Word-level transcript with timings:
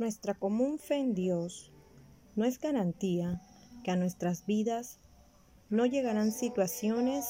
Nuestra 0.00 0.32
común 0.32 0.78
fe 0.78 0.96
en 0.96 1.12
Dios 1.12 1.70
no 2.34 2.46
es 2.46 2.58
garantía 2.58 3.42
que 3.84 3.90
a 3.90 3.96
nuestras 3.96 4.46
vidas 4.46 4.98
no 5.68 5.84
llegarán 5.84 6.32
situaciones 6.32 7.26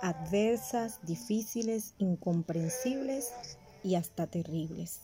adversas, 0.00 0.98
difíciles, 1.02 1.92
incomprensibles 1.98 3.34
y 3.84 3.96
hasta 3.96 4.26
terribles. 4.26 5.02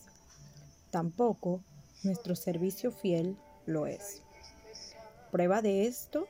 Tampoco 0.91 1.61
nuestro 2.03 2.35
servicio 2.35 2.91
fiel 2.91 3.37
lo 3.67 3.87
es. 3.87 4.23
Prueba 5.31 5.61
de 5.61 5.87
esto, 5.87 6.27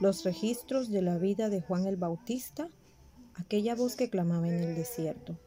los 0.00 0.24
registros 0.24 0.90
de 0.90 1.02
la 1.02 1.18
vida 1.18 1.50
de 1.50 1.60
Juan 1.60 1.86
el 1.86 1.96
Bautista, 1.96 2.68
aquella 3.36 3.76
voz 3.76 3.94
que 3.94 4.10
clamaba 4.10 4.48
en 4.48 4.58
el 4.58 4.74
desierto, 4.74 5.38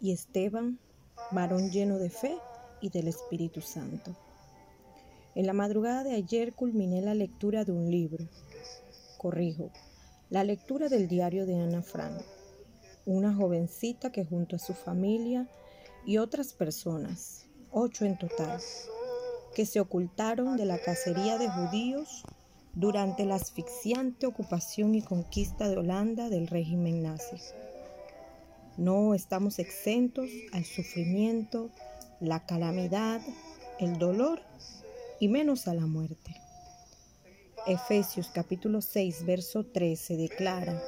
y 0.00 0.12
Esteban, 0.12 0.78
varón 1.32 1.72
lleno 1.72 1.98
de 1.98 2.08
fe 2.08 2.38
y 2.82 2.90
del 2.90 3.08
Espíritu 3.08 3.62
Santo. 3.62 4.14
En 5.34 5.46
la 5.46 5.54
madrugada 5.54 6.04
de 6.04 6.14
ayer 6.14 6.52
culminé 6.52 7.00
la 7.00 7.14
lectura 7.14 7.64
de 7.64 7.72
un 7.72 7.90
libro. 7.90 8.28
Corrijo, 9.16 9.70
la 10.28 10.44
lectura 10.44 10.88
del 10.88 11.08
diario 11.08 11.46
de 11.46 11.54
Ana 11.54 11.82
Frank, 11.82 12.20
una 13.06 13.32
jovencita 13.34 14.12
que 14.12 14.24
junto 14.24 14.56
a 14.56 14.58
su 14.58 14.74
familia 14.74 15.48
y 16.04 16.18
otras 16.18 16.52
personas, 16.52 17.46
ocho 17.70 18.04
en 18.04 18.18
total, 18.18 18.60
que 19.54 19.64
se 19.64 19.80
ocultaron 19.80 20.56
de 20.56 20.66
la 20.66 20.78
cacería 20.78 21.38
de 21.38 21.48
judíos 21.48 22.24
durante 22.74 23.24
la 23.24 23.36
asfixiante 23.36 24.26
ocupación 24.26 24.94
y 24.94 25.02
conquista 25.02 25.68
de 25.68 25.76
Holanda 25.76 26.28
del 26.28 26.46
régimen 26.46 27.02
nazi. 27.02 27.36
No 28.78 29.12
estamos 29.12 29.58
exentos 29.58 30.30
al 30.52 30.64
sufrimiento, 30.64 31.70
la 32.20 32.46
calamidad, 32.46 33.20
el 33.78 33.98
dolor 33.98 34.40
y 35.20 35.28
menos 35.28 35.68
a 35.68 35.74
la 35.74 35.86
muerte. 35.86 36.34
Efesios 37.66 38.30
capítulo 38.32 38.80
6, 38.80 39.26
verso 39.26 39.66
13 39.66 40.16
declara 40.16 40.82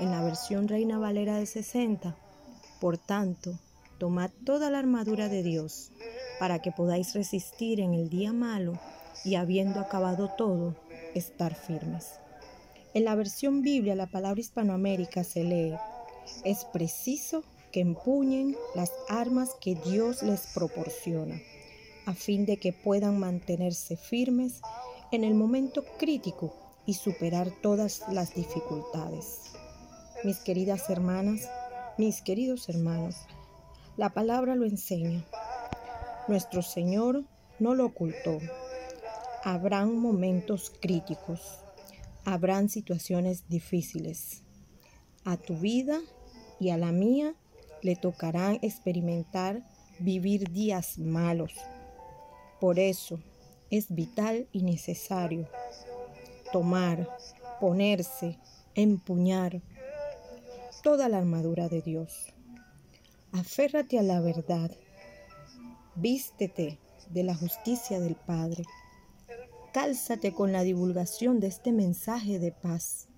en 0.00 0.10
la 0.10 0.24
versión 0.24 0.66
Reina 0.66 0.98
Valera 0.98 1.36
de 1.36 1.44
60, 1.44 2.16
por 2.80 2.96
tanto, 2.96 3.58
tomad 3.98 4.30
toda 4.44 4.70
la 4.70 4.78
armadura 4.78 5.28
de 5.28 5.42
Dios 5.42 5.92
para 6.40 6.60
que 6.62 6.72
podáis 6.72 7.14
resistir 7.14 7.80
en 7.80 7.92
el 7.92 8.08
día 8.08 8.32
malo 8.32 8.80
y 9.26 9.34
habiendo 9.34 9.80
acabado 9.80 10.30
todo, 10.38 10.74
estar 11.14 11.54
firmes. 11.54 12.18
En 12.94 13.04
la 13.04 13.14
versión 13.14 13.60
Biblia, 13.60 13.94
la 13.94 14.06
palabra 14.06 14.40
Hispanoamérica 14.40 15.22
se 15.22 15.44
lee, 15.44 15.74
es 16.44 16.64
preciso 16.66 17.42
que 17.72 17.80
empuñen 17.80 18.56
las 18.74 18.92
armas 19.08 19.50
que 19.60 19.74
Dios 19.74 20.22
les 20.22 20.46
proporciona 20.54 21.40
a 22.06 22.14
fin 22.14 22.46
de 22.46 22.56
que 22.56 22.72
puedan 22.72 23.18
mantenerse 23.18 23.96
firmes 23.96 24.60
en 25.10 25.24
el 25.24 25.34
momento 25.34 25.84
crítico 25.98 26.54
y 26.86 26.94
superar 26.94 27.50
todas 27.62 28.02
las 28.10 28.32
dificultades. 28.34 29.40
Mis 30.22 30.38
queridas 30.38 30.88
hermanas, 30.88 31.48
mis 31.98 32.22
queridos 32.22 32.68
hermanos, 32.68 33.16
la 33.96 34.10
palabra 34.10 34.54
lo 34.54 34.66
enseña. 34.66 35.24
Nuestro 36.28 36.62
Señor 36.62 37.24
no 37.58 37.74
lo 37.74 37.86
ocultó. 37.86 38.38
Habrán 39.42 39.98
momentos 39.98 40.72
críticos, 40.80 41.60
habrán 42.24 42.68
situaciones 42.68 43.48
difíciles. 43.48 44.45
A 45.26 45.36
tu 45.36 45.56
vida 45.56 46.00
y 46.58 46.70
a 46.70 46.78
la 46.78 46.92
mía 46.92 47.34
le 47.82 47.96
tocarán 47.96 48.58
experimentar 48.62 49.62
vivir 49.98 50.50
días 50.50 50.98
malos, 50.98 51.52
por 52.60 52.78
eso 52.78 53.20
es 53.70 53.94
vital 53.94 54.48
y 54.52 54.62
necesario 54.62 55.48
tomar, 56.52 57.08
ponerse, 57.60 58.38
empuñar 58.74 59.60
toda 60.82 61.08
la 61.08 61.18
armadura 61.18 61.68
de 61.68 61.82
Dios. 61.82 62.32
Aférrate 63.32 63.98
a 63.98 64.02
la 64.02 64.20
verdad. 64.20 64.70
Vístete 65.96 66.78
de 67.10 67.24
la 67.24 67.34
justicia 67.34 68.00
del 68.00 68.14
Padre. 68.14 68.64
Cálzate 69.72 70.32
con 70.32 70.52
la 70.52 70.62
divulgación 70.62 71.40
de 71.40 71.48
este 71.48 71.72
mensaje 71.72 72.38
de 72.38 72.52
paz. 72.52 73.08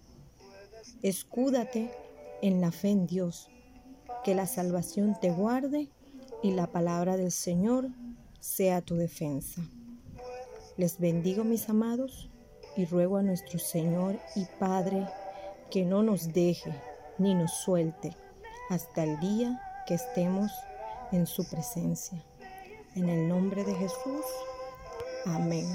Escúdate 1.02 1.90
en 2.42 2.60
la 2.60 2.72
fe 2.72 2.90
en 2.90 3.06
Dios. 3.06 3.48
Que 4.24 4.34
la 4.34 4.46
salvación 4.46 5.16
te 5.20 5.30
guarde 5.30 5.88
y 6.42 6.52
la 6.52 6.66
palabra 6.66 7.16
del 7.16 7.32
Señor 7.32 7.88
sea 8.40 8.80
tu 8.80 8.96
defensa. 8.96 9.62
Les 10.76 10.98
bendigo 10.98 11.44
mis 11.44 11.68
amados 11.68 12.30
y 12.76 12.84
ruego 12.84 13.16
a 13.16 13.22
nuestro 13.22 13.58
Señor 13.58 14.18
y 14.36 14.44
Padre 14.58 15.06
que 15.70 15.84
no 15.84 16.02
nos 16.02 16.32
deje 16.32 16.72
ni 17.18 17.34
nos 17.34 17.52
suelte 17.52 18.16
hasta 18.70 19.04
el 19.04 19.18
día 19.20 19.60
que 19.86 19.94
estemos 19.94 20.52
en 21.12 21.26
su 21.26 21.48
presencia. 21.48 22.22
En 22.94 23.08
el 23.08 23.28
nombre 23.28 23.64
de 23.64 23.74
Jesús. 23.74 24.24
Amén. 25.26 25.66